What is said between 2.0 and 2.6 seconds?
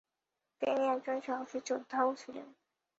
ও ছিলেন।